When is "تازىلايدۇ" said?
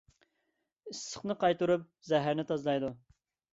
2.55-2.93